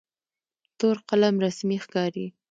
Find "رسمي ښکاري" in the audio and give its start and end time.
1.45-2.25